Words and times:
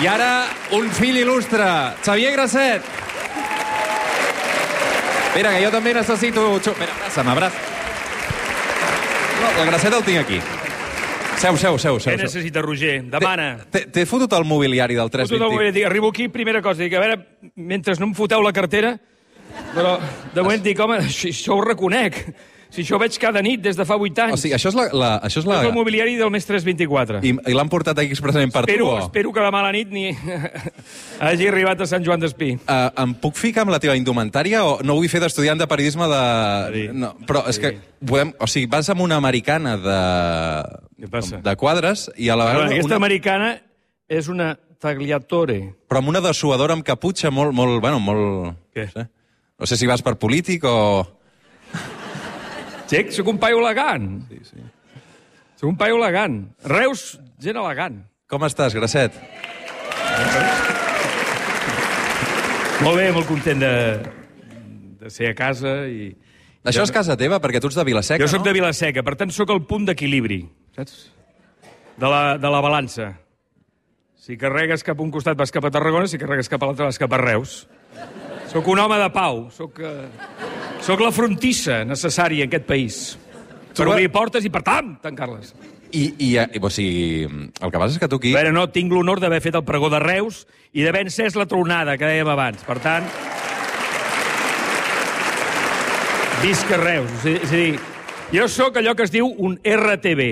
I 0.00 0.06
ara, 0.08 0.46
un 0.72 0.86
fill 0.96 1.18
il·lustre, 1.20 1.64
Xavier 2.00 2.30
Grasset. 2.32 2.86
Espera, 5.26 5.52
que 5.52 5.60
jo 5.60 5.72
també 5.74 5.92
necessito... 5.92 6.44
Espera, 6.56 6.94
abraça'm, 6.94 7.28
abraça. 7.28 7.66
No, 9.42 9.50
el 9.60 9.68
Grasset 9.68 9.96
el 9.98 10.06
tinc 10.06 10.22
aquí. 10.22 10.40
Seu, 11.40 11.56
seu, 11.60 11.76
seu, 11.80 11.98
seu. 12.00 12.16
Què 12.16 12.24
necessita, 12.24 12.62
Roger? 12.64 12.94
Demana. 13.12 13.50
T'he 13.72 14.06
fotut 14.08 14.32
el 14.36 14.48
mobiliari 14.48 14.96
del 14.96 15.08
Foto 15.08 15.20
del 15.20 15.28
320. 15.28 15.52
moment, 15.52 15.74
dic, 15.76 15.84
arribo 15.88 16.10
aquí, 16.14 16.28
primera 16.32 16.60
cosa, 16.64 16.82
dic, 16.82 16.96
a 16.96 17.00
veure, 17.04 17.20
mentre 17.56 17.94
no 18.00 18.08
em 18.08 18.16
foteu 18.16 18.40
la 18.44 18.52
cartera, 18.56 18.94
però 19.74 19.98
de 20.32 20.40
moment 20.40 20.64
dic, 20.64 20.80
home, 20.80 20.98
això, 21.04 21.28
això 21.34 21.56
ho 21.56 21.64
reconec. 21.64 22.22
Si 22.70 22.84
això 22.84 22.94
ho 22.94 23.00
veig 23.02 23.16
cada 23.18 23.42
nit 23.42 23.62
des 23.62 23.74
de 23.78 23.84
fa 23.86 23.96
8 23.98 24.22
anys. 24.26 24.36
O 24.36 24.38
sigui, 24.38 24.54
això 24.54 24.70
és 24.70 24.76
la... 24.78 24.84
la 24.94 25.10
això 25.26 25.42
és 25.42 25.48
la... 25.48 25.58
És 25.58 25.70
el 25.72 25.74
mobiliari 25.74 26.14
del 26.18 26.30
mes 26.30 26.46
324. 26.46 27.18
I, 27.26 27.32
i 27.50 27.56
l'han 27.56 27.70
portat 27.72 27.98
aquí 27.98 28.14
expressament 28.14 28.52
per 28.54 28.62
espero, 28.62 28.86
tu, 28.86 28.92
o? 28.94 29.00
espero 29.02 29.32
que 29.34 29.42
la 29.42 29.72
nit 29.74 29.90
ni 29.90 30.06
hagi 31.26 31.50
arribat 31.50 31.82
a 31.82 31.88
Sant 31.90 32.06
Joan 32.06 32.22
d'Espí. 32.22 32.52
Uh, 32.62 32.86
em 33.02 33.16
puc 33.18 33.34
ficar 33.40 33.66
amb 33.66 33.74
la 33.74 33.82
teva 33.82 33.98
indumentària 33.98 34.62
o 34.66 34.78
no 34.86 34.94
vull 35.00 35.10
fer 35.10 35.22
d'estudiant 35.24 35.58
de 35.58 35.66
periodisme 35.70 36.06
de... 36.14 36.22
Sí. 36.76 36.86
No, 36.94 37.12
però 37.26 37.44
és 37.50 37.58
que 37.58 37.74
podem... 38.06 38.34
O 38.38 38.46
sigui, 38.50 38.70
vas 38.70 38.90
amb 38.94 39.02
una 39.02 39.18
americana 39.18 39.74
de... 39.80 40.00
Què 41.02 41.10
passa? 41.10 41.42
De 41.42 41.58
quadres 41.58 42.06
i 42.14 42.30
a 42.30 42.38
la 42.38 42.52
vegada... 42.52 42.70
aquesta 42.70 42.94
una... 42.94 43.02
americana 43.02 43.54
és 44.10 44.30
una 44.30 44.52
tagliatore. 44.80 45.60
Però 45.90 46.00
amb 46.00 46.14
una 46.14 46.22
dessuadora 46.22 46.78
amb 46.78 46.86
caputxa 46.86 47.34
molt... 47.34 47.50
molt 47.56 47.82
bueno, 47.82 47.98
molt... 47.98 48.60
Què? 48.76 48.86
No 48.86 48.94
sé. 48.94 49.10
no 49.58 49.68
sé 49.74 49.80
si 49.80 49.90
vas 49.90 50.06
per 50.06 50.20
polític 50.22 50.70
o... 50.70 50.76
Xec, 52.90 53.12
sóc 53.14 53.28
un 53.30 53.38
paio 53.38 53.60
elegant. 53.62 54.06
Sí, 54.26 54.40
sí. 54.42 54.64
Sóc 55.60 55.68
un 55.70 55.76
paio 55.78 55.94
elegant. 55.94 56.40
Reus, 56.66 57.20
gent 57.38 57.58
elegant. 57.60 58.00
Com 58.30 58.42
estàs, 58.48 58.74
Grasset? 58.74 59.14
Molt 62.80 62.96
bé, 62.98 63.10
molt 63.14 63.28
content 63.28 63.62
de, 63.62 63.72
de 65.04 65.12
ser 65.12 65.30
a 65.30 65.36
casa 65.38 65.84
i... 65.86 66.10
Això 66.66 66.82
és 66.82 66.92
casa 66.92 67.14
teva, 67.16 67.38
perquè 67.40 67.60
tu 67.62 67.70
ets 67.70 67.78
de 67.78 67.84
Vilaseca, 67.86 68.20
Jo 68.20 68.28
sóc 68.28 68.42
no? 68.42 68.48
de 68.50 68.56
Vilaseca, 68.58 69.04
per 69.06 69.14
tant, 69.20 69.30
sóc 69.32 69.52
el 69.54 69.62
punt 69.68 69.86
d'equilibri, 69.88 70.42
saps? 70.76 70.96
De 72.00 72.10
la, 72.10 72.38
de 72.42 72.50
la 72.52 72.60
balança. 72.64 73.12
Si 74.20 74.36
carregues 74.40 74.84
cap 74.84 74.98
a 74.98 75.04
un 75.04 75.12
costat 75.14 75.38
vas 75.38 75.52
cap 75.54 75.64
a 75.64 75.70
Tarragona, 75.72 76.10
si 76.10 76.20
carregues 76.20 76.50
cap 76.52 76.60
a 76.62 76.68
l'altre 76.68 76.90
vas 76.90 77.00
cap 77.00 77.14
a 77.16 77.20
Reus. 77.22 77.62
Sóc 78.50 78.66
un 78.68 78.82
home 78.82 78.98
de 79.00 79.08
pau, 79.14 79.46
sóc, 79.54 79.78
uh, 79.80 80.59
sóc 80.84 81.00
la 81.04 81.10
frontissa 81.12 81.82
necessària 81.84 82.44
en 82.46 82.50
aquest 82.50 82.66
país. 82.68 83.00
Per 83.76 83.86
va- 83.86 83.94
obrir 83.94 84.10
portes 84.12 84.44
i 84.44 84.50
per 84.50 84.62
tant, 84.66 84.96
tancar-les. 85.02 85.54
I, 85.92 86.04
i, 86.22 86.28
i, 86.38 86.60
o 86.62 86.70
sigui, 86.70 87.24
el 87.26 87.70
que 87.72 87.78
passa 87.78 87.94
és 87.96 87.98
que 87.98 88.08
tu 88.10 88.18
aquí... 88.20 88.32
Veure, 88.34 88.52
no, 88.54 88.68
tinc 88.70 88.92
l'honor 88.94 89.18
d'haver 89.22 89.40
fet 89.42 89.56
el 89.58 89.64
pregó 89.66 89.88
de 89.90 89.98
Reus 90.02 90.44
i 90.72 90.84
d'haver 90.86 91.02
encès 91.08 91.34
la 91.38 91.46
tronada 91.50 91.96
que 91.98 92.06
dèiem 92.06 92.28
abans. 92.30 92.62
Per 92.66 92.76
tant, 92.82 93.06
visca 96.42 96.78
Reus. 96.80 97.10
És 97.24 97.42
és 97.42 97.50
a 97.50 97.56
dir, 97.56 97.80
jo 98.32 98.46
sóc 98.48 98.78
allò 98.78 98.94
que 98.96 99.02
es 99.08 99.10
diu 99.14 99.26
un 99.38 99.58
RTB. 99.64 100.28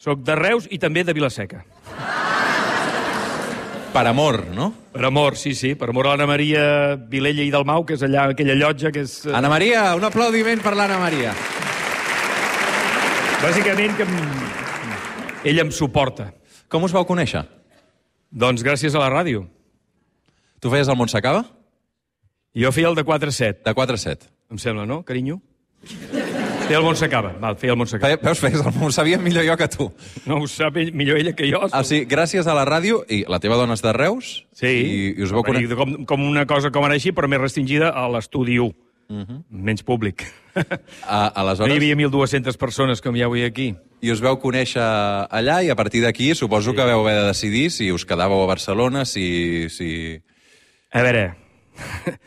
Soc 0.00 0.22
de 0.24 0.34
Reus 0.38 0.66
i 0.72 0.78
també 0.80 1.02
de 1.04 1.12
Vilaseca. 1.12 1.64
Per 3.92 4.06
amor, 4.06 4.46
no? 4.54 4.72
Per 4.92 5.04
amor, 5.04 5.36
sí, 5.36 5.52
sí, 5.54 5.74
per 5.74 5.88
amor 5.90 6.06
a 6.06 6.10
l'Anna 6.12 6.26
Maria 6.30 6.62
Vilella 7.10 7.42
i 7.42 7.50
Dalmau, 7.50 7.82
que 7.86 7.96
és 7.98 8.02
allà 8.06 8.28
aquella 8.30 8.54
llotja 8.54 8.92
que 8.94 9.02
és... 9.02 9.16
eh, 9.26 9.32
Anna 9.34 9.50
Maria, 9.50 9.88
un 9.98 10.04
aplaudiment 10.06 10.62
per 10.62 10.76
l'Anna 10.78 10.98
Maria. 11.02 11.32
Bàsicament 13.42 13.96
que 13.98 14.06
em... 14.06 14.14
ella 15.50 15.64
em 15.66 15.72
suporta. 15.74 16.28
Com 16.70 16.86
us 16.86 16.94
vau 16.94 17.02
conèixer? 17.08 17.42
Doncs 18.30 18.62
gràcies 18.62 18.94
a 18.94 19.02
la 19.02 19.10
ràdio. 19.10 19.42
Tu 20.62 20.70
feies 20.70 20.86
el 20.92 20.98
Montsacaba? 21.00 21.42
Jo 22.54 22.70
feia 22.74 22.90
el 22.92 22.98
de 22.98 23.02
4 23.06 23.30
a 23.30 23.34
7, 23.34 23.62
De 23.66 23.74
4 23.74 23.94
a 23.98 24.04
7. 24.06 24.30
em 24.50 24.58
sembla, 24.58 24.86
no, 24.86 25.02
carinyo? 25.06 25.40
Feia 26.70 26.78
el 26.78 26.84
Montsacaba, 26.86 27.32
val, 27.42 27.56
feia 27.58 27.72
el 27.74 27.78
Montsacaba. 27.80 28.14
Fe, 28.14 28.22
veus, 28.22 28.38
feies 28.38 28.60
el, 28.62 28.76
ho 28.86 28.90
sabia 28.94 29.16
millor 29.18 29.42
jo 29.42 29.56
que 29.58 29.66
tu. 29.72 29.88
No 30.30 30.36
ho 30.38 30.46
sap 30.46 30.76
ell, 30.78 30.92
millor 30.94 31.18
ella 31.18 31.32
que 31.34 31.48
jo. 31.50 31.64
O 31.66 31.80
sigui, 31.82 32.04
gràcies 32.06 32.46
a 32.46 32.54
la 32.54 32.62
ràdio, 32.68 33.00
i 33.10 33.24
la 33.26 33.40
teva 33.42 33.56
dona 33.58 33.74
és 33.74 33.82
de 33.82 33.90
Reus, 33.96 34.28
Sí. 34.54 34.70
i, 34.70 35.00
i 35.18 35.24
us 35.26 35.32
vau 35.34 35.42
Home, 35.42 35.50
conèixer... 35.56 35.74
com, 35.80 35.96
com 36.06 36.22
una 36.28 36.46
cosa 36.46 36.70
com 36.70 36.86
ara 36.86 36.94
així, 36.94 37.10
però 37.10 37.26
més 37.26 37.42
restringida 37.42 37.90
a 37.90 38.06
l'estudi 38.14 38.60
1. 38.62 38.70
Mhm. 39.10 39.40
Menys 39.50 39.82
públic. 39.82 40.22
A, 40.54 40.62
No 40.62 40.70
hi 40.70 41.40
aleshores, 41.42 41.74
havia 41.74 41.96
1.200 41.98 42.56
persones 42.56 43.00
com 43.02 43.16
hi 43.18 43.22
ha 43.24 43.26
avui 43.26 43.42
aquí. 43.42 43.72
i 44.00 44.12
us 44.14 44.22
veu 44.22 44.38
conèixer 44.38 44.80
allà, 45.26 45.64
i 45.66 45.70
a 45.70 45.74
partir 45.74 46.04
d'aquí 46.06 46.30
suposo 46.38 46.70
que 46.72 46.86
vau 46.86 47.02
haver 47.02 47.16
de 47.18 47.26
decidir 47.32 47.72
si 47.74 47.90
us 47.90 48.06
quedàveu 48.06 48.44
a 48.44 48.46
Barcelona, 48.46 49.04
si... 49.04 49.66
si... 49.68 50.22
A 50.92 51.02
veure, 51.02 51.34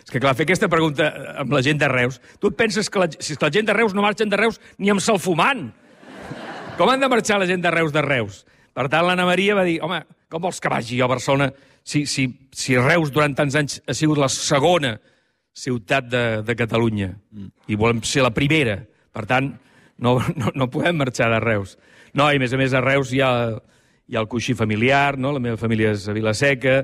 és 0.04 0.10
que 0.12 0.22
clar, 0.22 0.34
fer 0.38 0.48
aquesta 0.48 0.70
pregunta 0.72 1.10
amb 1.44 1.54
la 1.54 1.62
gent 1.66 1.80
de 1.82 1.90
Reus, 1.92 2.20
tu 2.40 2.52
et 2.52 2.58
penses 2.58 2.90
que 2.90 3.02
la, 3.02 3.10
si 3.14 3.36
és 3.36 3.40
que 3.40 3.48
la 3.48 3.54
gent 3.54 3.70
de 3.70 3.76
Reus 3.78 3.96
no 3.96 4.06
marxen 4.06 4.32
de 4.32 4.40
Reus 4.40 4.60
ni 4.78 4.92
amb 4.94 5.04
salfumant. 5.04 5.68
Com 6.78 6.90
han 6.90 7.04
de 7.04 7.10
marxar 7.12 7.38
la 7.42 7.50
gent 7.50 7.62
de 7.62 7.72
Reus 7.74 7.94
de 7.94 8.02
Reus? 8.02 8.44
Per 8.74 8.88
tant, 8.90 9.06
l'Anna 9.06 9.28
Maria 9.30 9.56
va 9.58 9.66
dir, 9.68 9.78
home, 9.86 10.02
com 10.32 10.42
vols 10.42 10.60
que 10.62 10.72
vagi 10.72 10.98
jo 10.98 11.06
a 11.06 11.12
Barcelona 11.12 11.52
si, 11.84 12.06
si, 12.10 12.26
si 12.56 12.78
Reus 12.80 13.12
durant 13.14 13.36
tants 13.38 13.58
anys 13.60 13.82
ha 13.86 13.94
sigut 13.94 14.18
la 14.18 14.32
segona 14.32 14.96
ciutat 15.54 16.08
de, 16.10 16.24
de 16.42 16.56
Catalunya 16.58 17.12
i 17.70 17.78
volem 17.78 18.02
ser 18.08 18.24
la 18.26 18.34
primera. 18.34 18.80
Per 19.14 19.28
tant, 19.30 19.52
no, 20.02 20.16
no, 20.40 20.54
no 20.56 20.70
podem 20.74 20.98
marxar 20.98 21.30
de 21.36 21.42
Reus. 21.44 21.78
No, 22.18 22.30
i 22.32 22.40
a 22.40 22.42
més 22.42 22.54
a 22.54 22.60
més 22.62 22.74
a 22.74 22.82
Reus 22.82 23.14
hi 23.14 23.22
ha, 23.22 23.32
hi 24.10 24.18
ha 24.18 24.24
el 24.24 24.30
coixí 24.32 24.56
familiar, 24.58 25.20
no? 25.20 25.34
la 25.36 25.44
meva 25.44 25.60
família 25.62 25.94
és 25.94 26.08
a 26.10 26.16
Vilaseca, 26.16 26.82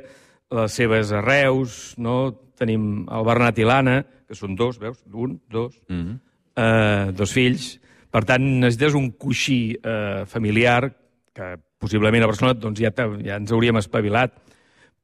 la 0.53 0.67
seva 0.69 0.99
és 1.01 1.13
a 1.13 1.23
Reus, 1.25 1.79
no? 2.01 2.19
Tenim 2.59 3.05
el 3.07 3.27
Bernat 3.27 3.59
i 3.59 3.67
l'Anna, 3.67 4.01
que 4.27 4.37
són 4.37 4.57
dos, 4.59 4.79
veus? 4.81 4.99
Un, 5.11 5.39
dos, 5.49 5.79
mm 5.87 6.01
-hmm. 6.01 6.19
uh, 6.59 7.11
dos 7.15 7.33
fills. 7.33 7.79
Per 8.09 8.23
tant, 8.25 8.43
necessites 8.59 8.93
un 8.93 9.11
coixí 9.11 9.77
uh, 9.77 10.25
familiar 10.25 10.91
que 11.33 11.57
possiblement 11.79 12.23
a 12.23 12.27
Barcelona 12.27 12.59
doncs, 12.59 12.79
ja, 12.79 12.91
ja 13.23 13.35
ens 13.37 13.51
hauríem 13.51 13.77
espavilat, 13.77 14.33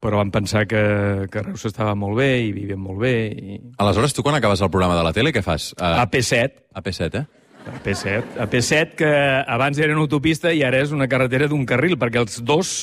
però 0.00 0.20
vam 0.20 0.30
pensar 0.30 0.66
que, 0.68 1.26
que 1.32 1.42
Reus 1.42 1.64
estava 1.64 1.94
molt 1.94 2.18
bé 2.18 2.28
i 2.44 2.52
vivíem 2.52 2.78
molt 2.78 3.00
bé. 3.00 3.14
I... 3.32 3.60
Aleshores, 3.78 4.12
tu 4.12 4.22
quan 4.22 4.36
acabes 4.36 4.60
el 4.60 4.70
programa 4.70 4.96
de 4.98 5.02
la 5.02 5.12
tele, 5.16 5.32
què 5.32 5.42
fas? 5.42 5.72
A 5.80 6.02
A, 6.02 6.06
P7, 6.10 6.68
a 6.74 6.82
P7, 6.84 7.22
eh? 7.22 7.26
a 7.66 7.80
P7, 7.82 8.38
a 8.38 8.46
P7, 8.46 8.94
que 8.94 9.10
abans 9.46 9.78
era 9.78 9.96
una 9.96 10.04
autopista 10.04 10.52
i 10.54 10.62
ara 10.62 10.78
és 10.84 10.92
una 10.94 11.08
carretera 11.08 11.48
d'un 11.50 11.64
carril, 11.66 11.96
perquè 11.98 12.20
els 12.22 12.38
dos 12.46 12.76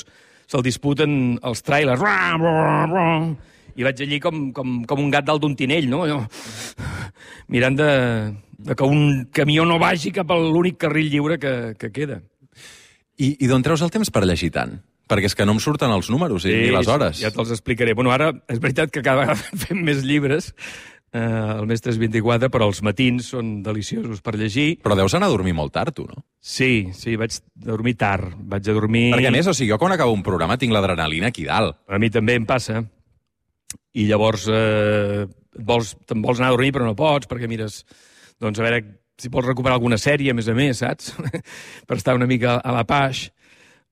se'l 0.49 0.65
disputen 0.65 1.37
els 1.45 1.63
trailers. 1.63 2.01
I 3.75 3.85
vaig 3.87 4.03
allí 4.05 4.19
com, 4.21 4.45
com, 4.53 4.81
com 4.89 5.01
un 5.01 5.11
gat 5.13 5.25
dalt 5.27 5.41
d'un 5.43 5.55
tinell, 5.57 5.89
no? 5.89 6.03
Allò, 6.05 6.21
mirant 7.53 7.77
de, 7.79 7.89
de 8.69 8.77
que 8.77 8.87
un 8.87 9.25
camió 9.33 9.65
no 9.65 9.79
vagi 9.81 10.13
cap 10.15 10.31
a 10.31 10.39
l'únic 10.39 10.79
carril 10.85 11.09
lliure 11.11 11.39
que, 11.41 11.53
que 11.79 11.91
queda. 11.93 12.21
I, 13.17 13.35
i 13.39 13.49
d'on 13.49 13.65
treus 13.65 13.83
el 13.85 13.93
temps 13.93 14.09
per 14.13 14.25
llegir 14.25 14.51
tant? 14.53 14.79
Perquè 15.09 15.27
és 15.27 15.35
que 15.35 15.45
no 15.45 15.53
em 15.57 15.61
surten 15.61 15.91
els 15.93 16.09
números 16.09 16.45
i, 16.47 16.53
ni 16.55 16.71
les 16.73 16.89
hores. 16.89 17.19
Ja 17.21 17.33
te'ls 17.33 17.51
explicaré. 17.53 17.93
Bueno, 17.97 18.13
ara 18.15 18.31
és 18.49 18.61
veritat 18.63 18.93
que 18.93 19.03
cada 19.03 19.25
vegada 19.25 19.57
fem 19.65 19.83
més 19.85 20.01
llibres, 20.07 20.53
eh, 21.13 21.19
el 21.59 21.67
mes 21.69 21.83
324, 21.83 22.49
però 22.53 22.69
els 22.71 22.81
matins 22.85 23.27
són 23.35 23.57
deliciosos 23.65 24.23
per 24.23 24.35
llegir. 24.39 24.79
Però 24.83 24.97
deus 24.97 25.13
anar 25.17 25.29
a 25.29 25.35
dormir 25.35 25.55
molt 25.57 25.75
tard, 25.75 25.93
tu, 25.95 26.07
no? 26.09 26.23
Sí, 26.39 26.89
sí, 26.97 27.17
vaig 27.19 27.35
dormir 27.53 27.97
tard. 27.99 28.33
Vaig 28.37 28.67
a 28.67 28.77
dormir... 28.79 29.09
Perquè, 29.17 29.29
a 29.29 29.35
més, 29.35 29.51
o 29.51 29.55
sigui, 29.57 29.73
jo 29.73 29.79
quan 29.81 29.95
acabo 29.95 30.15
un 30.15 30.25
programa 30.25 30.57
tinc 30.61 30.73
l'adrenalina 30.75 31.29
aquí 31.33 31.45
dalt. 31.47 31.83
A 31.87 31.99
mi 32.01 32.09
també 32.13 32.39
em 32.39 32.47
passa. 32.49 32.81
I 33.93 34.07
llavors 34.09 34.47
eh, 34.49 35.23
et 35.27 35.63
vols, 35.67 35.93
te'n 36.09 36.23
vols 36.23 36.41
anar 36.41 36.49
a 36.51 36.55
dormir 36.55 36.71
però 36.73 36.87
no 36.87 36.95
pots 36.97 37.29
perquè 37.29 37.49
mires, 37.49 37.83
doncs 38.41 38.59
a 38.59 38.65
veure 38.65 38.81
si 39.21 39.29
vols 39.29 39.45
recuperar 39.45 39.77
alguna 39.77 39.99
sèrie, 40.01 40.31
a 40.31 40.35
més 40.37 40.49
a 40.49 40.55
més, 40.57 40.79
saps? 40.81 41.13
per 41.87 41.97
estar 41.99 42.15
una 42.17 42.27
mica 42.27 42.57
a 42.57 42.73
la 42.73 42.83
paix. 42.89 43.27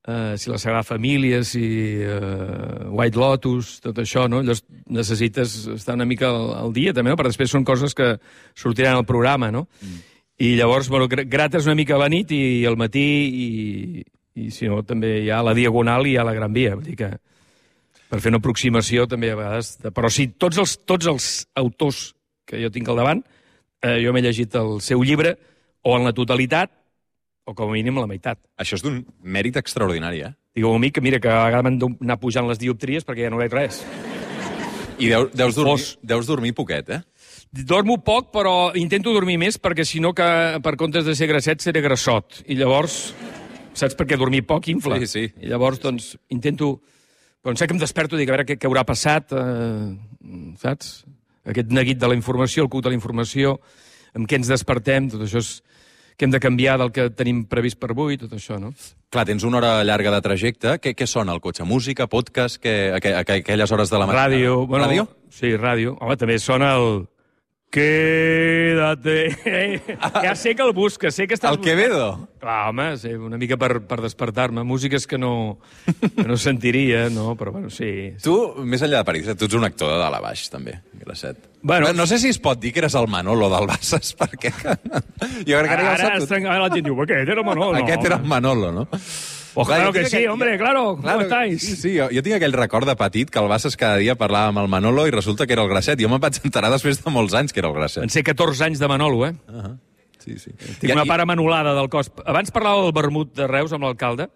Uh, 0.02 0.34
si 0.34 0.50
la 0.50 0.58
Sagrada 0.58 0.82
Família, 0.82 1.44
si 1.46 1.62
uh, 2.02 2.88
White 2.90 3.20
Lotus, 3.22 3.76
tot 3.84 4.00
això, 4.02 4.24
no? 4.26 4.40
Llavors 4.42 4.64
necessites 4.90 5.54
estar 5.76 5.94
una 5.94 6.08
mica 6.10 6.26
al, 6.32 6.48
al 6.58 6.74
dia, 6.74 6.90
també, 6.98 7.14
no? 7.14 7.20
Perquè 7.20 7.30
després 7.30 7.54
són 7.54 7.68
coses 7.68 7.94
que 7.94 8.16
sortiran 8.58 8.98
al 8.98 9.06
programa, 9.06 9.52
no? 9.54 9.68
Mm. 9.86 10.00
I 10.42 10.56
llavors, 10.58 10.90
bueno, 10.90 11.06
gra- 11.06 11.28
grates 11.30 11.70
una 11.70 11.78
mica 11.78 11.94
a 11.94 12.02
la 12.02 12.10
nit 12.10 12.34
i 12.34 12.66
al 12.66 12.80
matí 12.82 13.06
i, 13.30 13.50
i 14.42 14.50
si 14.50 14.66
no, 14.66 14.82
també 14.82 15.20
hi 15.22 15.30
ha 15.30 15.44
la 15.46 15.54
Diagonal 15.54 16.10
i 16.10 16.16
hi 16.16 16.18
ha 16.18 16.26
la 16.26 16.34
Gran 16.34 16.58
Via. 16.58 16.74
Vull 16.80 16.88
dir 16.90 16.98
que 16.98 17.12
per 18.12 18.20
fer 18.20 18.34
una 18.34 18.42
aproximació 18.44 19.08
també 19.08 19.32
a 19.32 19.38
vegades... 19.40 19.78
De... 19.80 19.94
Però 19.96 20.12
sí, 20.12 20.28
tots 20.36 20.60
els, 20.60 20.76
tots 20.88 21.08
els 21.08 21.30
autors 21.56 22.12
que 22.48 22.60
jo 22.60 22.72
tinc 22.74 22.92
al 22.92 23.00
davant, 23.00 23.24
eh, 23.80 23.98
jo 24.04 24.12
m'he 24.12 24.24
llegit 24.26 24.58
el 24.60 24.80
seu 24.84 25.04
llibre 25.08 25.38
o 25.88 25.96
en 25.96 26.04
la 26.04 26.14
totalitat 26.14 26.74
o 27.48 27.56
com 27.56 27.72
a 27.72 27.78
mínim 27.78 27.98
la 27.98 28.10
meitat. 28.12 28.42
Això 28.60 28.76
és 28.78 28.84
d'un 28.84 29.00
mèrit 29.24 29.58
extraordinari, 29.62 30.26
eh? 30.28 30.34
Digueu 30.56 30.76
a 30.76 30.82
mi 30.84 30.92
que, 30.92 31.02
mira, 31.02 31.22
que 31.24 31.32
a 31.32 31.46
vegades 31.48 31.66
m'han 31.66 31.80
d'anar 31.80 32.20
pujant 32.20 32.50
les 32.52 32.60
dioptries 32.60 33.08
perquè 33.08 33.30
ja 33.30 33.32
no 33.32 33.40
veig 33.40 33.56
res. 33.56 33.80
I 35.02 35.08
deu, 35.10 35.30
deus, 35.32 35.56
dormir, 35.56 35.80
Fos. 35.80 35.96
deus 36.06 36.28
dormir 36.30 36.52
poquet, 36.54 36.92
eh? 36.92 37.02
Dormo 37.52 37.98
poc, 38.04 38.30
però 38.36 38.72
intento 38.80 39.16
dormir 39.16 39.40
més 39.42 39.58
perquè 39.60 39.88
si 39.88 40.04
no 40.04 40.12
que 40.16 40.28
per 40.64 40.76
comptes 40.80 41.08
de 41.08 41.16
ser 41.18 41.32
grasset 41.32 41.64
seré 41.64 41.82
grassot. 41.84 42.44
I 42.52 42.60
llavors 42.60 43.08
saps? 43.74 43.96
Perquè 43.98 44.20
dormir 44.20 44.44
poc 44.48 44.70
infla. 44.72 45.00
Sí, 45.02 45.10
sí. 45.10 45.28
I 45.42 45.52
llavors, 45.52 45.82
doncs, 45.84 46.16
intento... 46.34 46.80
Però 47.42 47.58
sé 47.58 47.66
que 47.66 47.74
em 47.74 47.82
desperto, 47.82 48.18
dic, 48.20 48.30
a 48.30 48.36
veure 48.36 48.46
què, 48.46 48.58
què 48.62 48.70
haurà 48.70 48.84
passat, 48.86 49.34
eh, 49.34 50.54
saps? 50.62 51.02
Aquest 51.50 51.72
neguit 51.74 51.98
de 51.98 52.10
la 52.12 52.18
informació, 52.18 52.64
el 52.68 52.70
cuc 52.70 52.84
de 52.86 52.92
la 52.94 52.98
informació, 52.98 53.56
amb 54.14 54.30
què 54.30 54.38
ens 54.38 54.52
despertem, 54.52 55.10
tot 55.10 55.24
això 55.26 55.42
és 55.42 55.56
que 56.18 56.28
hem 56.28 56.34
de 56.36 56.40
canviar 56.40 56.78
del 56.78 56.92
que 56.94 57.08
tenim 57.18 57.46
previst 57.50 57.80
per 57.82 57.96
avui, 57.96 58.20
tot 58.22 58.36
això, 58.38 58.60
no? 58.62 58.70
Clar, 59.10 59.26
tens 59.26 59.44
una 59.48 59.58
hora 59.58 59.72
llarga 59.84 60.12
de 60.14 60.22
trajecte. 60.22 60.76
Què, 60.78 60.94
què 60.94 61.08
sona 61.10 61.34
el 61.34 61.42
cotxe? 61.42 61.66
Música, 61.66 62.06
podcast? 62.08 62.62
Aqu 62.62 63.16
aqu 63.18 63.40
aquelles 63.40 63.72
hores 63.74 63.90
de 63.90 63.98
la 63.98 64.06
matinada? 64.06 64.30
Ràdio. 64.30 64.68
Bueno, 64.68 64.86
Ràdio? 64.86 65.08
Sí, 65.34 65.56
ràdio. 65.58 65.96
Home, 66.00 66.20
també 66.22 66.38
sona 66.40 66.76
el... 66.78 67.08
Quédate. 67.72 69.32
ja 70.26 70.36
sé 70.36 70.56
que 70.56 70.62
el 70.62 70.74
busca, 70.76 71.08
sé 71.08 71.24
que 71.24 71.38
estàs 71.38 71.54
El 71.56 71.62
Quevedo? 71.64 72.28
Clar, 72.42 72.68
home, 72.68 72.98
sí, 73.00 73.14
una 73.16 73.40
mica 73.40 73.56
per, 73.56 73.78
per 73.88 74.02
despertar-me. 74.04 74.66
Músiques 74.68 75.08
que 75.08 75.18
no, 75.18 75.60
que 75.88 76.26
no 76.28 76.36
sentiria, 76.36 77.06
no? 77.10 77.38
Però, 77.40 77.54
bueno, 77.56 77.72
sí. 77.72 78.12
Tu, 78.20 78.36
més 78.68 78.84
enllà 78.84 79.00
de 79.00 79.08
periodista, 79.08 79.38
tu 79.40 79.48
ets 79.48 79.56
un 79.56 79.64
actor 79.70 79.94
de 79.94 80.02
dalt 80.04 80.20
a 80.20 80.22
baix, 80.28 80.44
també, 80.52 80.76
Gracet. 81.00 81.48
Bueno, 81.64 81.94
no 81.96 82.08
sé 82.12 82.20
si 82.20 82.34
es 82.36 82.42
pot 82.44 82.60
dir 82.60 82.74
que 82.76 82.84
eres 82.84 82.98
el 83.00 83.08
Manolo 83.08 83.48
del 83.54 83.70
Bassas, 83.72 84.12
perquè... 84.20 84.52
jo 84.52 84.68
crec 84.68 85.70
que 85.72 85.76
ara, 85.78 85.84
ja 85.86 85.92
ho 85.92 85.96
Ara, 85.96 86.10
sap 86.10 86.26
tot. 86.28 86.36
ara 86.42 86.64
la 86.66 86.74
gent 86.76 86.90
diu, 86.90 87.00
aquest 87.08 87.36
era 87.38 87.46
Manolo. 87.48 87.78
Aquest 87.80 88.10
era 88.12 88.20
el 88.20 88.28
Manolo, 88.36 88.74
no? 88.76 88.90
Oh, 89.54 89.66
Clar, 89.66 89.80
claro 89.80 89.94
que 89.94 90.06
sí, 90.06 90.16
aquell- 90.18 90.30
hombre, 90.32 90.58
claro. 90.58 90.96
¿Cómo 90.96 91.22
estáis? 91.22 91.62
Sí, 91.62 91.76
sí, 91.76 91.98
jo, 91.98 92.08
jo 92.14 92.22
tinc 92.24 92.36
aquell 92.38 92.54
record 92.54 92.88
de 92.88 92.96
petit 92.96 93.30
que 93.30 93.40
el 93.40 93.48
Bassas 93.50 93.76
cada 93.76 93.98
dia 93.98 94.16
parlava 94.16 94.48
amb 94.48 94.60
el 94.60 94.68
Manolo 94.72 95.08
i 95.08 95.12
resulta 95.12 95.46
que 95.46 95.54
era 95.54 95.64
el 95.64 95.70
Gracet. 95.70 96.00
Jo 96.00 96.08
me'n 96.08 96.22
vaig 96.24 96.40
enterar 96.44 96.70
després 96.72 97.04
de 97.04 97.12
molts 97.12 97.34
anys 97.34 97.52
que 97.52 97.60
era 97.60 97.68
el 97.68 97.76
Gracet. 97.76 98.04
En 98.04 98.10
ser 98.10 98.24
14 98.24 98.64
anys 98.64 98.80
de 98.80 98.88
Manolo, 98.88 99.26
eh? 99.28 99.34
Uh 99.50 99.54
-huh. 99.64 99.78
Sí, 100.20 100.38
sí. 100.38 100.52
Tinc 100.80 100.94
una 100.94 101.04
part 101.06 101.26
manolada 101.26 101.74
del 101.74 101.90
cos. 101.90 102.12
Abans 102.26 102.52
parlava 102.52 102.84
del 102.84 102.94
vermut 102.94 103.36
de 103.36 103.48
Reus 103.48 103.74
amb 103.74 103.84
l'alcalde 103.84 104.30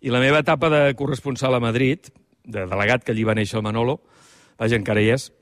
i 0.00 0.10
la 0.10 0.20
meva 0.20 0.38
etapa 0.38 0.68
de 0.68 0.94
corresponsal 0.94 1.54
a 1.54 1.60
Madrid, 1.60 1.98
de 2.44 2.66
delegat 2.66 3.02
que 3.02 3.12
allí 3.12 3.24
va 3.24 3.34
néixer 3.34 3.56
el 3.56 3.62
Manolo, 3.62 4.02
vaja, 4.58 4.76
encara 4.76 5.00
hi 5.00 5.08
és, 5.10 5.32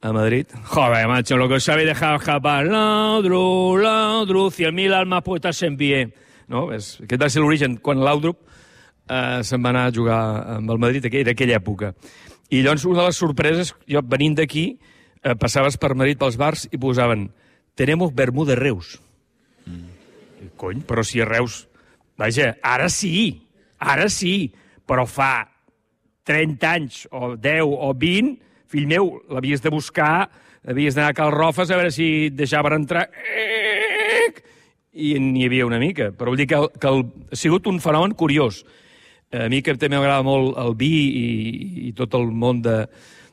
a 0.00 0.12
Madrid. 0.12 0.46
Joder, 0.64 1.06
macho, 1.06 1.36
lo 1.36 1.48
que 1.48 1.54
os 1.56 1.68
habéis 1.68 1.88
dejado 1.88 2.16
escapar. 2.16 2.64
Laudru, 2.66 3.76
Laudru, 3.76 4.50
cien 4.50 4.74
mil 4.74 4.92
almas 4.92 5.22
puestas 5.22 5.62
en 5.62 5.76
pie. 5.76 6.14
No? 6.52 6.68
És, 6.74 6.96
aquest 7.02 7.22
va 7.22 7.30
ser 7.32 7.42
l'origen, 7.42 7.78
quan 7.82 8.02
l'Audrup 8.04 8.38
eh, 9.08 9.42
se'n 9.46 9.62
va 9.62 9.72
anar 9.72 9.86
a 9.88 9.94
jugar 9.94 10.20
amb 10.56 10.70
el 10.74 10.82
Madrid, 10.82 11.08
era 11.10 11.34
aquella 11.34 11.58
època. 11.58 11.92
I 12.50 12.62
llavors 12.62 12.84
una 12.86 13.02
de 13.02 13.08
les 13.08 13.18
sorpreses, 13.22 13.72
jo 13.90 14.02
venint 14.06 14.36
d'aquí, 14.38 14.66
eh, 15.22 15.34
passaves 15.34 15.78
per 15.82 15.94
Madrid 15.94 16.18
pels 16.20 16.38
bars 16.38 16.68
i 16.70 16.78
posaven 16.78 17.28
«Tenemos 17.74 18.14
vermú 18.14 18.46
de 18.46 18.56
Reus». 18.56 18.96
I, 19.66 20.50
Cony, 20.56 20.84
però 20.86 21.04
si 21.04 21.20
a 21.20 21.26
Reus... 21.28 21.66
Vaja, 22.16 22.54
ara 22.64 22.86
sí, 22.88 23.42
ara 23.76 24.06
sí, 24.08 24.48
però 24.88 25.04
fa 25.04 25.44
30 26.24 26.70
anys, 26.70 27.02
o 27.12 27.34
10, 27.36 27.66
o 27.66 27.90
20, 27.92 28.38
fill 28.72 28.86
meu, 28.88 29.10
l'havies 29.28 29.60
de 29.60 29.72
buscar, 29.74 30.30
havies 30.66 30.96
d'anar 30.96 31.12
a 31.12 31.16
Cal 31.18 31.34
Rofes 31.34 31.70
a 31.70 31.76
veure 31.78 31.92
si 31.94 32.30
deixaven 32.32 32.80
entrar... 32.80 33.06
I 34.96 35.16
n'hi 35.20 35.44
havia 35.44 35.68
una 35.68 35.80
mica. 35.82 36.10
Però 36.16 36.32
vull 36.32 36.40
dir 36.40 36.48
que, 36.48 36.62
que 36.80 36.88
el, 36.88 37.04
ha 37.32 37.36
sigut 37.36 37.68
un 37.68 37.82
fenomen 37.84 38.16
curiós. 38.16 38.62
A 39.34 39.50
mi 39.52 39.60
que 39.60 39.74
també 39.76 39.98
m'agrada 39.98 40.24
molt 40.24 40.56
el 40.62 40.76
vi 40.78 40.94
i, 41.06 41.28
i 41.90 41.92
tot 41.96 42.14
el 42.16 42.30
món 42.32 42.62
de 42.64 42.84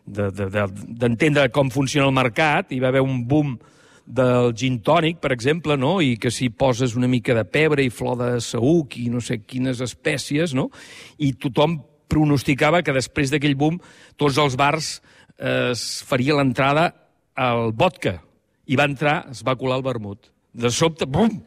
d'entendre 0.03 0.49
de, 0.49 0.67
de, 0.67 0.97
d'entendre 0.99 1.49
com 1.55 1.69
funciona 1.71 2.09
el 2.09 2.15
mercat, 2.15 2.73
hi 2.73 2.81
va 2.83 2.89
haver 2.91 3.03
un 3.05 3.21
boom 3.27 3.55
del 4.03 4.51
gin 4.59 4.81
tònic, 4.83 5.21
per 5.23 5.31
exemple, 5.31 5.77
no? 5.79 6.01
i 6.03 6.17
que 6.19 6.31
si 6.31 6.49
poses 6.49 6.97
una 6.99 7.07
mica 7.07 7.35
de 7.37 7.45
pebre 7.47 7.85
i 7.85 7.91
flor 7.93 8.17
de 8.19 8.29
saüc 8.43 8.97
i 8.99 9.07
no 9.09 9.21
sé 9.23 9.39
quines 9.47 9.79
espècies, 9.79 10.53
no? 10.53 10.69
i 11.17 11.31
tothom 11.39 11.79
pronosticava 12.11 12.83
que 12.83 12.95
després 12.95 13.31
d'aquell 13.31 13.55
boom 13.55 13.79
tots 14.19 14.37
els 14.37 14.57
bars 14.59 14.97
eh, 15.37 15.71
es 15.71 16.03
faria 16.05 16.35
l'entrada 16.35 16.91
al 17.33 17.71
vodka. 17.71 18.19
I 18.67 18.75
va 18.79 18.87
entrar, 18.87 19.23
es 19.31 19.41
va 19.43 19.55
colar 19.59 19.79
el 19.79 19.87
vermut. 19.87 20.29
De 20.53 20.69
sobte, 20.71 21.07
bum! 21.07 21.39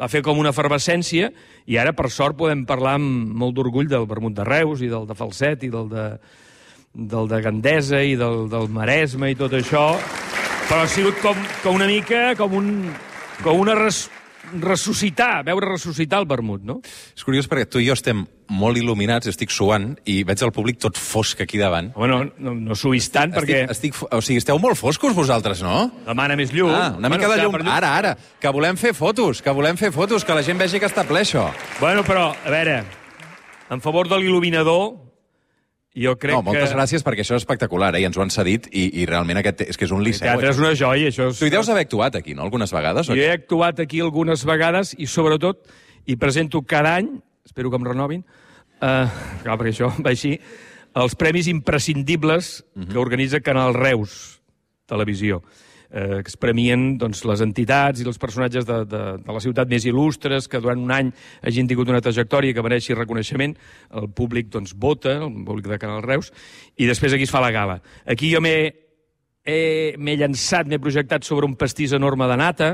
Va 0.00 0.08
fer 0.10 0.24
com 0.26 0.40
una 0.40 0.50
efervescència 0.50 1.30
i 1.70 1.78
ara, 1.78 1.92
per 1.94 2.10
sort, 2.10 2.36
podem 2.38 2.64
parlar 2.66 2.96
amb 2.98 3.34
molt 3.38 3.54
d'orgull 3.54 3.90
del 3.90 4.08
vermut 4.10 4.34
de 4.34 4.46
Reus 4.46 4.82
i 4.82 4.90
del 4.90 5.06
de 5.06 5.14
Falset 5.14 5.62
i 5.62 5.70
del 5.70 5.86
de, 5.92 6.06
del 7.14 7.30
de 7.30 7.40
Gandesa 7.44 8.02
i 8.02 8.16
del, 8.18 8.48
del 8.50 8.66
Maresme 8.74 9.30
i 9.30 9.38
tot 9.38 9.54
això. 9.54 9.86
Però 10.66 10.82
ha 10.82 10.90
sigut 10.90 11.20
com, 11.22 11.38
com 11.62 11.78
una 11.78 11.86
mica 11.86 12.32
com, 12.40 12.56
un, 12.58 12.70
com 13.44 13.60
una 13.62 13.76
res, 13.78 14.08
ressuscitar, 14.60 15.44
veure 15.46 15.74
ressuscitar 15.76 16.22
el 16.22 16.30
vermut, 16.30 16.64
no? 16.66 16.80
És 17.14 17.26
curiós 17.26 17.46
perquè 17.50 17.68
tu 17.70 17.82
i 17.82 17.86
jo 17.86 17.94
estem 17.94 18.24
molt 18.48 18.76
il·luminats, 18.76 19.28
estic 19.30 19.50
suant, 19.50 19.94
i 20.04 20.22
veig 20.26 20.42
el 20.44 20.52
públic 20.52 20.78
tot 20.82 20.98
fosc 21.00 21.40
aquí 21.40 21.58
davant. 21.58 21.92
Home, 21.94 22.08
no, 22.10 22.18
no, 22.38 22.54
no 22.54 22.74
subis 22.76 23.06
tant, 23.10 23.32
perquè 23.32 23.62
Estic, 23.64 23.70
estic, 23.76 23.94
fo- 23.96 24.08
o 24.12 24.20
sigui, 24.20 24.38
esteu 24.42 24.58
molt 24.60 24.76
foscos 24.76 25.14
vosaltres, 25.16 25.62
no? 25.64 25.90
demana 26.06 26.36
més 26.36 26.52
llum. 26.52 26.70
Ah, 26.74 26.92
una 26.98 27.08
mica 27.08 27.28
de 27.30 27.38
llum. 27.42 27.52
per 27.56 27.62
Ara, 27.64 27.94
ara, 27.96 28.16
que 28.40 28.48
volem 28.52 28.76
fer 28.76 28.92
fotos, 28.94 29.40
que 29.42 29.50
volem 29.50 29.76
fer 29.80 29.92
fotos, 29.92 30.24
que 30.24 30.34
la 30.36 30.42
gent 30.44 30.58
vegi 30.60 30.78
que 30.82 30.86
està 30.90 31.06
ple, 31.08 31.22
això. 31.24 31.46
Bueno, 31.80 32.04
però, 32.04 32.30
a 32.44 32.50
veure, 32.52 32.82
en 33.70 33.80
favor 33.80 34.08
de 34.08 34.18
l'il·luminador, 34.20 35.00
jo 35.94 36.16
crec 36.18 36.34
No, 36.34 36.42
moltes 36.42 36.70
que... 36.72 36.74
gràcies 36.76 37.04
perquè 37.06 37.22
això 37.22 37.36
és 37.38 37.42
espectacular, 37.44 37.92
eh? 37.94 38.00
i 38.02 38.06
ens 38.08 38.16
ho 38.18 38.22
han 38.24 38.30
cedit, 38.34 38.66
i, 38.74 38.88
i 39.02 39.06
realment 39.06 39.38
aquest 39.38 39.60
és 39.68 39.76
que 39.78 39.86
és 39.86 39.92
un 39.94 40.00
El 40.02 40.08
liceu. 40.10 40.26
teatre 40.26 40.50
és 40.50 40.58
una 40.58 40.72
joia, 40.74 41.08
això 41.12 41.28
és... 41.30 41.38
Tu 41.38 41.46
hi 41.46 41.52
deus 41.54 41.68
haver 41.70 41.84
actuat 41.86 42.16
aquí, 42.18 42.34
no?, 42.34 42.42
algunes 42.42 42.72
vegades? 42.74 43.06
Jo 43.06 43.14
he 43.14 43.30
actuat 43.30 43.78
aquí 43.84 44.00
algunes 44.02 44.42
vegades 44.44 44.94
i, 44.98 45.06
sobretot, 45.06 45.62
hi 46.04 46.16
presento 46.20 46.60
cada 46.66 46.96
any, 46.98 47.12
espero 47.44 47.70
que 47.70 47.76
em 47.80 47.84
renovin, 47.86 48.24
eh, 48.80 49.06
clar, 49.42 49.58
perquè 49.58 49.72
això 49.74 49.90
va 50.04 50.10
així, 50.14 50.38
els 50.94 51.14
premis 51.18 51.48
imprescindibles 51.50 52.62
que 52.90 52.98
organitza 52.98 53.40
Canal 53.42 53.74
Reus 53.74 54.40
Televisió, 54.86 55.40
eh, 55.90 56.20
que 56.22 56.30
es 56.30 56.36
premien 56.36 56.96
doncs, 56.98 57.24
les 57.26 57.40
entitats 57.42 58.00
i 58.02 58.06
els 58.06 58.18
personatges 58.18 58.66
de, 58.66 58.80
de, 58.86 59.02
de 59.24 59.32
la 59.32 59.40
ciutat 59.42 59.68
més 59.70 59.84
il·lustres, 59.86 60.46
que 60.50 60.60
durant 60.62 60.78
un 60.82 60.92
any 60.94 61.10
hagin 61.42 61.66
tingut 61.70 61.88
una 61.90 62.00
trajectòria 62.04 62.54
que 62.54 62.62
mereixi 62.62 62.94
reconeixement, 62.94 63.56
el 63.94 64.08
públic 64.10 64.50
doncs, 64.54 64.74
vota, 64.76 65.16
el 65.24 65.44
públic 65.46 65.66
de 65.70 65.78
Canal 65.82 66.02
Reus, 66.06 66.30
i 66.76 66.86
després 66.86 67.14
aquí 67.16 67.26
es 67.26 67.32
fa 67.34 67.42
la 67.42 67.50
gala. 67.54 67.80
Aquí 68.06 68.30
jo 68.32 68.40
m'he 68.44 68.56
he- 69.44 69.94
m'he 69.98 70.16
llançat, 70.16 70.66
m'he 70.66 70.78
projectat 70.80 71.24
sobre 71.24 71.44
un 71.46 71.54
pastís 71.56 71.92
enorme 71.92 72.26
de 72.30 72.36
nata, 72.40 72.70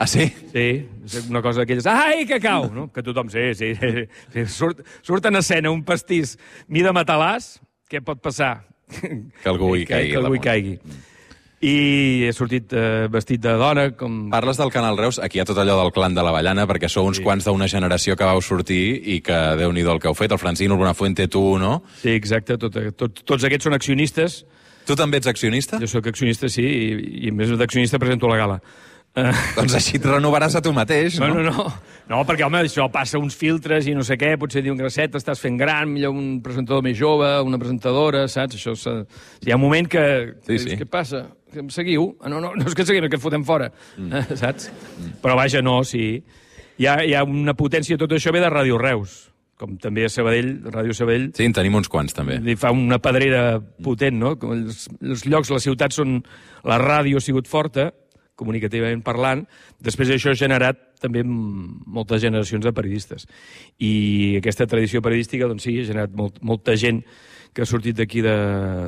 Ah, 0.00 0.06
sí? 0.08 0.30
Sí, 0.48 0.66
és 1.04 1.26
una 1.28 1.42
cosa 1.44 1.60
d'aquelles... 1.60 1.84
Ai, 1.84 2.24
que 2.24 2.38
cau! 2.40 2.70
No? 2.72 2.86
Que 2.88 3.02
tothom... 3.04 3.28
Sí, 3.28 3.50
sí. 3.52 3.74
sí. 4.32 4.44
Surt, 4.48 4.80
surt 5.04 5.28
en 5.28 5.36
escena 5.42 5.68
un 5.74 5.82
pastís 5.84 6.38
mida 6.72 6.94
matalàs, 6.96 7.58
què 7.92 8.00
pot 8.00 8.22
passar? 8.24 8.62
Que 8.88 9.52
algú 9.52 9.74
hi 9.76 9.84
caigui. 9.90 10.14
Que 10.14 10.22
algú 10.22 10.38
hi 10.38 10.42
caigui. 10.46 10.74
I 11.60 11.74
he 12.24 12.32
sortit 12.32 12.72
eh, 12.72 13.10
vestit 13.12 13.44
de 13.44 13.52
dona, 13.60 13.90
com... 13.92 14.16
Parles 14.32 14.56
del 14.56 14.72
Canal 14.72 14.96
Reus, 14.96 15.20
aquí 15.20 15.36
hi 15.36 15.44
ha 15.44 15.48
tot 15.52 15.60
allò 15.60 15.76
del 15.82 15.92
clan 15.92 16.16
de 16.16 16.24
la 16.24 16.32
Ballana, 16.32 16.64
perquè 16.64 16.88
sou 16.88 17.04
uns 17.04 17.20
sí. 17.20 17.26
quants 17.26 17.44
d'una 17.44 17.68
generació 17.68 18.16
que 18.16 18.24
vau 18.24 18.40
sortir 18.40 18.82
i 19.04 19.20
que 19.20 19.36
déu 19.60 19.76
nhi 19.76 19.84
el 19.84 20.00
que 20.00 20.08
heu 20.08 20.16
fet, 20.16 20.32
el 20.32 20.40
Francino, 20.40 20.78
el 20.78 20.80
Bonafuente, 20.80 21.28
tu, 21.28 21.58
no? 21.60 21.82
Sí, 22.00 22.14
exacte. 22.16 22.56
Tot, 22.56 22.80
tot, 22.96 23.20
tots 23.20 23.44
aquests 23.44 23.68
són 23.68 23.76
accionistes. 23.76 24.46
Tu 24.88 24.96
també 24.96 25.20
ets 25.20 25.28
accionista? 25.28 25.76
Jo 25.84 25.92
sóc 25.92 26.08
accionista, 26.08 26.48
sí, 26.48 26.64
i, 26.64 27.10
i 27.26 27.34
a 27.34 27.36
més 27.36 27.52
d'accionista 27.52 28.00
presento 28.00 28.32
la 28.32 28.40
gala. 28.40 28.62
Eh, 29.18 29.30
Doncs 29.56 29.74
així 29.74 29.96
et 29.98 30.04
renovaràs 30.06 30.54
a 30.54 30.60
tu 30.62 30.70
mateix, 30.72 31.16
no? 31.18 31.32
No, 31.34 31.42
no, 31.42 31.50
no. 31.50 31.64
No, 32.10 32.20
perquè, 32.26 32.44
home, 32.46 32.60
això 32.62 32.84
passa 32.90 33.18
uns 33.18 33.34
filtres 33.38 33.86
i 33.90 33.94
no 33.94 34.04
sé 34.06 34.16
què, 34.18 34.32
potser 34.38 34.62
diuen 34.62 34.78
grasset, 34.78 35.14
estàs 35.18 35.38
fent 35.42 35.56
gran, 35.58 35.90
millor 35.90 36.14
un 36.14 36.40
presentador 36.42 36.82
més 36.86 36.96
jove, 36.98 37.26
una 37.46 37.58
presentadora, 37.58 38.24
saps? 38.30 38.56
Això 38.58 38.74
s'ha- 38.78 39.04
hi 39.46 39.50
ha 39.50 39.58
un 39.58 39.62
moment 39.62 39.88
que... 39.90 40.04
Sí, 40.46 40.52
que 40.52 40.58
sí. 40.58 40.68
dius, 40.70 40.80
Què 40.82 40.88
passa? 40.90 41.24
Que 41.52 41.58
em 41.62 41.68
seguiu? 41.74 42.16
Ah, 42.22 42.28
no, 42.30 42.38
no, 42.42 42.52
no 42.54 42.66
és 42.66 42.74
que 42.78 42.86
seguim, 42.86 43.02
és 43.06 43.10
que 43.10 43.18
et 43.18 43.22
fotem 43.22 43.42
fora, 43.46 43.70
mm. 43.98 44.34
saps? 44.38 44.70
Mm. 44.70 45.16
Però 45.22 45.34
vaja, 45.38 45.62
no, 45.62 45.80
sí. 45.86 46.04
Hi 46.78 46.86
ha, 46.86 47.00
hi 47.06 47.14
ha 47.18 47.24
una 47.26 47.54
potència, 47.58 47.98
tot 47.98 48.14
això 48.14 48.30
ve 48.34 48.42
de 48.42 48.50
Ràdio 48.50 48.78
Reus, 48.78 49.24
com 49.60 49.74
també 49.78 50.06
a 50.06 50.10
Sabadell, 50.10 50.54
Ràdio 50.72 50.94
Sabadell, 50.96 51.28
Sí, 51.36 51.44
en 51.50 51.52
tenim 51.54 51.74
uns 51.78 51.90
quants, 51.92 52.14
també. 52.16 52.38
li 52.42 52.54
fa 52.56 52.70
una 52.74 52.98
pedrera 53.02 53.58
potent, 53.84 54.16
no? 54.22 54.36
Els, 54.54 54.86
els 55.02 55.26
llocs, 55.26 55.50
les 55.50 55.66
ciutats 55.66 55.98
on 56.00 56.20
la 56.64 56.78
ràdio 56.80 57.18
ha 57.18 57.26
sigut 57.26 57.50
forta, 57.50 57.90
comunicativament 58.40 59.04
parlant, 59.06 59.44
després 59.84 60.10
això 60.14 60.32
ha 60.32 60.38
generat 60.38 60.86
també 61.00 61.22
moltes 61.24 62.22
generacions 62.24 62.64
de 62.64 62.74
periodistes. 62.76 63.26
I 63.78 64.36
aquesta 64.40 64.68
tradició 64.68 65.02
periodística, 65.04 65.48
doncs 65.48 65.68
sí, 65.68 65.78
ha 65.80 65.90
generat 65.92 66.16
molt, 66.16 66.40
molta 66.44 66.76
gent 66.80 67.04
que 67.52 67.64
ha 67.64 67.66
sortit 67.66 67.96
d'aquí 67.98 68.22
de, 68.22 68.34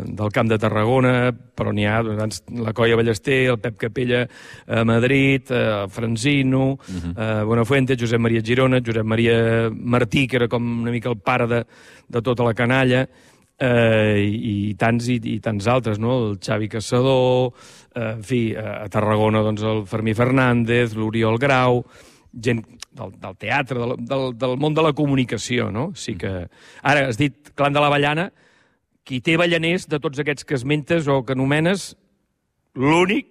del 0.07 0.31
camp 0.35 0.51
de 0.51 0.59
Tarragona, 0.63 1.33
però 1.33 1.73
n'hi 1.75 1.87
ha, 1.89 1.97
doncs, 2.07 2.45
la 2.63 2.75
Colla 2.77 2.99
Ballester, 2.99 3.41
el 3.51 3.59
Pep 3.63 3.79
Capella 3.81 4.23
a 4.69 4.85
Madrid, 4.87 5.51
eh, 5.51 5.89
Franzino, 5.91 6.79
uh 6.79 6.79
-huh. 6.79 7.13
eh, 7.17 7.45
Buenafuente, 7.45 7.97
Josep 7.99 8.21
Maria 8.21 8.43
Girona, 8.43 8.81
Josep 8.85 9.05
Maria 9.05 9.69
Martí, 9.71 10.29
que 10.29 10.37
era 10.37 10.49
com 10.49 10.83
una 10.83 10.93
mica 10.93 11.11
el 11.11 11.19
pare 11.19 11.47
de, 11.47 11.67
de 12.09 12.23
tota 12.23 12.45
la 12.45 12.55
canalla, 12.55 13.09
eh, 13.63 14.19
i, 14.27 14.53
i 14.71 14.75
tants 14.79 15.09
i, 15.13 15.19
i 15.35 15.39
tants 15.43 15.69
altres, 15.71 16.01
no? 16.03 16.19
El 16.27 16.39
Xavi 16.43 16.69
Caçador, 16.73 17.53
eh, 17.95 18.09
en 18.17 18.23
fi, 18.27 18.45
a 18.59 18.89
Tarragona, 18.93 19.45
doncs, 19.47 19.63
el 19.63 19.85
Fermí 19.91 20.15
Fernández, 20.19 20.97
l'Oriol 20.99 21.39
Grau, 21.43 21.83
gent 22.33 22.65
del, 22.93 23.13
del 23.23 23.37
teatre, 23.41 23.79
del, 23.81 23.97
del, 24.09 24.31
del 24.39 24.57
món 24.61 24.75
de 24.75 24.85
la 24.85 24.95
comunicació, 24.97 25.71
no? 25.75 25.91
Sí 25.95 26.17
que... 26.19 26.33
Ara, 26.83 27.07
has 27.11 27.21
dit 27.21 27.53
Clan 27.57 27.75
de 27.77 27.83
l'Avellana, 27.83 28.31
qui 29.07 29.21
té 29.25 29.37
ballaners 29.39 29.89
de 29.91 29.99
tots 30.03 30.23
aquests 30.23 30.47
que 30.47 30.59
esmentes 30.59 31.09
o 31.11 31.23
que 31.27 31.37
anomenes, 31.37 31.93
l'únic, 32.79 33.29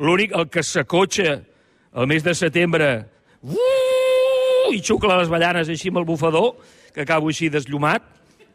l'únic, 0.00 0.32
el 0.36 0.48
que 0.52 0.64
s'acotxa 0.64 1.40
el 1.90 2.06
mes 2.08 2.24
de 2.24 2.32
setembre 2.38 2.88
uh, 3.42 4.70
i 4.72 4.80
xucla 4.86 5.18
les 5.18 5.28
ballanes 5.30 5.68
així 5.68 5.90
amb 5.90 6.00
el 6.00 6.08
bufador, 6.08 6.54
que 6.94 7.04
acabo 7.04 7.28
així 7.30 7.50
desllumat, 7.52 8.06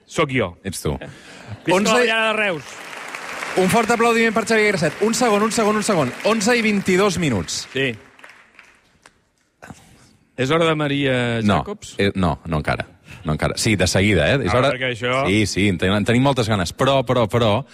sóc 0.05 0.29
jo. 0.31 0.57
Ets 0.63 0.81
tu. 0.81 0.95
Visca 1.65 1.75
11 1.75 2.05
la 2.07 2.27
de 2.27 2.33
Reus. 2.33 2.63
Un 3.57 3.69
fort 3.71 3.89
aplaudiment 3.91 4.33
per 4.35 4.43
Xavier 4.45 4.73
Grasset. 4.73 5.01
Un 5.01 5.13
segon, 5.15 5.41
un 5.43 5.51
segon, 5.51 5.75
un 5.79 5.83
segon. 5.83 6.11
11 6.25 6.57
i 6.57 6.61
22 6.61 7.17
minuts. 7.19 7.67
Sí. 7.73 7.93
És 10.37 10.51
hora 10.51 10.65
de 10.67 10.75
Maria 10.75 11.41
No, 11.43 11.59
Jacobs? 11.63 11.93
eh, 11.97 12.11
no, 12.15 12.41
no 12.45 12.57
encara. 12.57 12.85
No 13.23 13.31
encara. 13.33 13.55
Sí, 13.57 13.75
de 13.77 13.87
seguida, 13.87 14.27
eh? 14.33 14.39
És 14.43 14.53
Ah, 14.53 14.57
hora... 14.57 14.71
això- 14.73 15.25
Sí, 15.27 15.45
sí, 15.47 15.69
en 15.69 15.77
tenim, 15.77 15.95
en 15.95 16.03
tenim 16.05 16.21
moltes 16.23 16.49
ganes. 16.49 16.73
Però, 16.75 17.03
però, 17.05 17.27
però... 17.29 17.65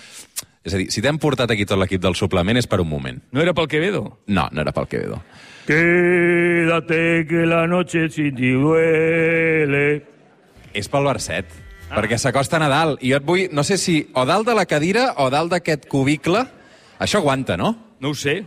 És 0.64 0.76
a 0.76 0.78
dir, 0.78 0.92
si 0.94 1.02
t'hem 1.02 1.18
portat 1.18 1.50
aquí 1.50 1.66
tot 1.66 1.80
l'equip 1.82 2.00
del 2.04 2.14
suplement 2.14 2.56
és 2.56 2.68
per 2.70 2.80
un 2.82 2.88
moment. 2.88 3.18
No 3.32 3.42
era 3.42 3.52
pel 3.58 3.68
Quevedo? 3.68 4.20
No, 4.28 4.48
no 4.52 4.62
era 4.62 4.72
pel 4.72 4.86
Quevedo. 4.88 5.24
Quédate 5.66 7.26
que 7.28 7.48
la 7.48 7.66
noche 7.66 8.08
sin 8.12 8.36
ti 8.36 8.52
duele. 8.52 10.04
És 10.74 10.88
pel 10.88 11.04
verset. 11.10 11.50
Ah. 11.92 11.98
Perquè 12.00 12.18
s'acosta 12.18 12.60
Nadal. 12.62 12.96
I 13.04 13.12
jo 13.12 13.20
et 13.20 13.26
vull... 13.28 13.44
No 13.52 13.66
sé 13.68 13.76
si 13.78 14.00
o 14.16 14.24
dalt 14.26 14.48
de 14.48 14.56
la 14.56 14.66
cadira 14.66 15.12
o 15.20 15.30
dalt 15.30 15.52
d'aquest 15.52 15.90
cubicle... 15.92 16.46
Això 17.02 17.20
aguanta, 17.20 17.58
no? 17.58 17.74
No 18.00 18.14
ho 18.14 18.16
sé. 18.16 18.40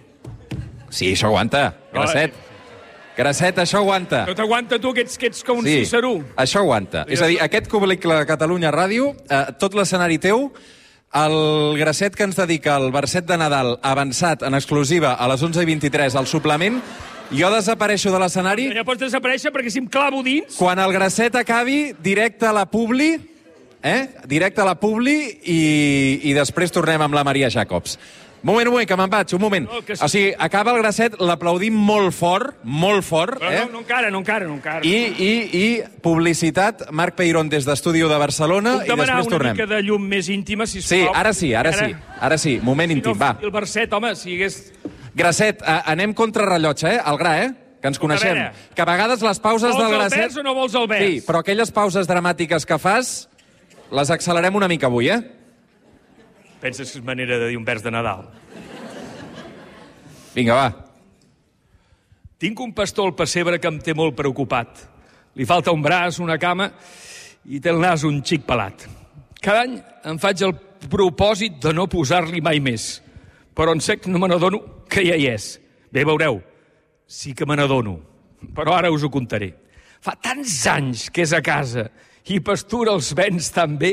Sí, 0.89 1.11
això 1.13 1.29
aguanta. 1.29 1.75
Grasset. 1.93 2.37
Grasset, 3.17 3.59
això 3.63 3.81
aguanta. 3.83 4.25
No 4.27 4.35
t'aguanta 4.39 4.79
tu, 4.83 4.93
que 4.95 5.05
ets, 5.05 5.19
que 5.19 5.29
ets 5.31 5.43
com 5.47 5.59
un 5.61 5.67
Sí, 5.67 5.81
Ciceró. 5.85 6.17
això 6.41 6.63
aguanta. 6.63 7.05
És 7.11 7.21
a 7.23 7.29
dir, 7.31 7.41
aquest 7.43 7.69
cubicle 7.71 8.15
de 8.17 8.27
Catalunya 8.27 8.73
Ràdio, 8.75 9.13
eh, 9.29 9.43
tot 9.59 9.75
l'escenari 9.75 10.19
teu, 10.23 10.49
el 11.15 11.37
Grasset 11.79 12.15
que 12.19 12.25
ens 12.27 12.39
dedica 12.39 12.77
el 12.79 12.91
verset 12.95 13.27
de 13.27 13.37
Nadal 13.39 13.77
avançat 13.83 14.43
en 14.43 14.55
exclusiva 14.55 15.13
a 15.15 15.29
les 15.31 15.43
11.23 15.47 16.17
al 16.19 16.27
suplement, 16.27 16.81
jo 17.35 17.51
desapareixo 17.55 18.11
de 18.13 18.19
l'escenari 18.21 18.67
Ja 18.75 18.83
pots 18.87 19.01
desaparèixer 19.01 19.51
perquè 19.55 19.71
si 19.71 19.79
em 19.83 19.87
clavo 19.91 20.23
dins... 20.27 20.59
quan 20.59 20.79
el 20.83 20.93
Grasset 20.93 21.35
acabi 21.39 21.95
directe 22.03 22.47
a 22.47 22.53
la 22.53 22.67
Publi, 22.71 23.17
eh? 23.85 24.09
directe 24.27 24.65
a 24.65 24.69
la 24.73 24.75
Publi 24.81 25.17
i, 25.45 25.63
i 26.25 26.35
després 26.35 26.73
tornem 26.73 27.05
amb 27.05 27.15
la 27.15 27.23
Maria 27.25 27.51
Jacobs. 27.53 27.99
Un 28.45 28.51
moment, 28.51 28.69
un 28.69 28.75
moment, 28.75 28.85
que 28.89 28.97
me'n 29.01 29.09
vaig, 29.09 29.31
un 29.33 29.41
moment. 29.41 29.67
No, 29.73 29.79
que. 29.87 29.95
O 30.05 30.09
sigui, 30.13 30.35
acaba 30.37 30.75
el 30.75 30.83
Grasset, 30.83 31.15
l'aplaudim 31.17 31.73
molt 31.81 32.13
fort, 32.13 32.59
molt 32.65 33.01
fort, 33.07 33.39
Però 33.41 33.49
eh? 33.49 33.63
no, 33.65 33.79
no 33.79 33.81
encara, 33.81 34.11
no 34.13 34.21
encara, 34.21 34.45
no 34.45 34.59
encara. 34.59 34.83
I, 34.85 34.99
i, 35.17 35.31
I 35.57 35.69
publicitat, 36.05 36.91
Marc 36.93 37.17
Peirón 37.17 37.49
des 37.49 37.65
d'Estudi 37.65 38.03
de 38.05 38.19
Barcelona 38.21 38.75
Puc 38.83 38.85
i 38.85 38.93
demanar 38.93 39.17
després 39.17 39.31
una 39.31 39.39
tornem. 39.39 39.57
mica 39.57 39.69
de 39.71 39.81
llum 39.87 40.05
més 40.13 40.29
íntima, 40.29 40.69
sisplau? 40.69 41.07
Sí, 41.07 41.09
ara 41.17 41.33
sí, 41.33 41.55
ara 41.57 41.73
sí. 41.73 41.89
Ara 42.21 42.37
sí, 42.37 42.59
moment 42.63 42.93
Si 42.93 42.99
íntim, 42.99 43.17
no, 43.17 43.19
va. 43.23 43.33
El 43.41 43.51
verset, 43.55 43.93
home, 43.97 44.13
si 44.21 44.37
hagués... 44.37 44.61
Grasset, 45.17 45.63
eh, 45.63 45.81
anem 45.95 46.13
contra 46.13 46.45
rellotge, 46.45 46.99
eh? 46.99 47.01
Al 47.01 47.17
gra, 47.17 47.37
eh? 47.47 47.53
Que 47.81 47.89
ens 47.89 48.01
coneixem. 48.03 48.43
Que 48.77 48.83
a 48.83 48.89
vegades 48.93 49.25
les 49.25 49.41
pauses 49.41 49.71
Vols 49.71 49.81
del 49.81 49.93
el 49.95 50.01
Grasset... 50.03 50.21
vers 50.21 50.37
o 50.37 50.45
no 50.45 50.53
vols 50.53 50.75
el 50.77 50.89
vers? 50.91 51.07
Sí, 51.07 51.25
però 51.25 51.41
aquelles 51.41 51.73
pauses 51.73 52.09
dramàtiques 52.11 52.67
que 52.69 52.77
fas, 52.83 53.31
les 53.93 54.11
accelerem 54.11 54.57
una 54.57 54.69
mica 54.69 54.87
avui, 54.87 55.11
eh? 55.11 55.21
Penses 56.61 56.91
que 56.91 56.99
és 56.99 57.05
manera 57.05 57.39
de 57.39 57.51
dir 57.51 57.59
un 57.61 57.65
vers 57.65 57.83
de 57.85 57.93
Nadal? 57.93 58.25
Vinga, 60.35 60.57
va. 60.57 60.69
Tinc 62.41 62.61
un 62.61 62.73
pastor 62.75 63.11
al 63.11 63.17
pessebre 63.17 63.61
que 63.61 63.71
em 63.71 63.79
té 63.81 63.95
molt 63.95 64.17
preocupat. 64.17 64.81
Li 65.35 65.47
falta 65.47 65.73
un 65.75 65.83
braç, 65.83 66.19
una 66.23 66.39
cama 66.39 66.71
i 67.51 67.61
té 67.61 67.71
el 67.71 67.81
nas 67.83 68.05
un 68.07 68.23
xic 68.25 68.47
pelat. 68.49 68.87
Cada 69.45 69.67
any 69.67 69.77
em 70.09 70.19
faig 70.21 70.43
el 70.47 70.55
propòsit 70.89 71.61
de 71.63 71.73
no 71.77 71.87
posar-li 71.91 72.41
mai 72.45 72.61
més, 72.65 72.99
però 73.55 73.75
en 73.75 73.83
sec 73.85 74.09
no 74.09 74.21
me 74.21 74.29
n'adono 74.31 74.61
que 74.91 75.05
ja 75.07 75.17
hi 75.17 75.29
és. 75.31 75.55
Bé, 75.93 76.05
veureu, 76.05 76.41
sí 77.07 77.35
que 77.37 77.47
me 77.47 77.57
n'adono, 77.57 77.99
però 78.57 78.75
ara 78.79 78.91
us 78.93 79.05
ho 79.05 79.13
contaré. 79.13 79.53
Fa 80.05 80.17
tants 80.21 80.57
anys 80.69 81.09
que 81.13 81.25
és 81.25 81.33
a 81.33 81.43
casa 81.45 81.87
i 82.33 82.41
pastura 82.41 82.95
els 82.95 83.13
vents 83.17 83.51
tan 83.53 83.77
bé. 83.81 83.93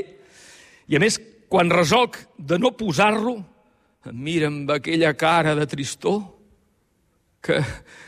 I 0.87 0.97
a 0.97 1.01
més, 1.03 1.19
quan 1.51 1.71
resolc 1.71 2.17
de 2.37 2.59
no 2.59 2.73
posar-lo, 2.77 3.35
em 4.07 4.17
mira 4.17 4.47
amb 4.49 4.69
aquella 4.71 5.11
cara 5.13 5.53
de 5.57 5.67
tristor 5.69 6.21
que, 7.43 7.59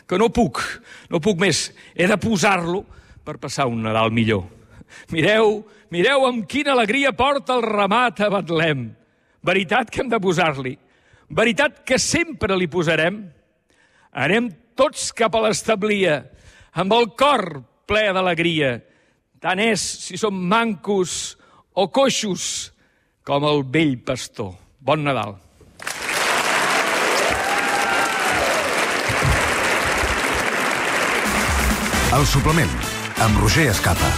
que 0.08 0.18
no 0.18 0.30
puc, 0.34 0.62
no 1.12 1.22
puc 1.24 1.42
més. 1.42 1.68
He 1.96 2.08
de 2.10 2.18
posar-lo 2.22 2.84
per 3.24 3.40
passar 3.42 3.68
un 3.70 3.84
Nadal 3.84 4.14
millor. 4.16 4.46
Mireu, 5.12 5.62
mireu 5.94 6.28
amb 6.28 6.48
quina 6.50 6.74
alegria 6.74 7.14
porta 7.18 7.58
el 7.58 7.66
ramat 7.66 8.24
a 8.24 8.32
Betlem. 8.34 8.88
Veritat 9.44 9.92
que 9.92 10.04
hem 10.04 10.12
de 10.12 10.22
posar-li. 10.24 10.74
Veritat 11.34 11.82
que 11.88 12.00
sempre 12.00 12.56
li 12.56 12.70
posarem. 12.72 13.24
Anem 14.14 14.52
tots 14.78 15.12
cap 15.16 15.34
a 15.36 15.42
l'establia, 15.48 16.22
amb 16.78 16.94
el 16.94 17.10
cor 17.18 17.64
ple 17.90 18.06
d'alegria. 18.14 18.78
Tant 19.44 19.60
és 19.60 19.82
si 20.06 20.16
som 20.16 20.36
mancos 20.48 21.36
o 21.76 21.90
coixos 21.92 22.72
com 23.28 23.44
el 23.44 23.66
vell 23.76 23.98
pastor. 24.08 24.54
Bon 24.80 25.04
Nadal. 25.04 25.36
El 32.14 32.28
suplement, 32.30 32.78
amb 33.26 33.44
Roger 33.44 33.72
Escapa. 33.74 34.14